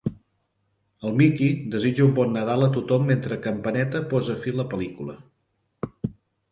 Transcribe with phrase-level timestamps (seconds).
[1.09, 5.19] El Mickey desitja un bon Nadal a tothom mentre Campaneta posa fi la pel·lícula.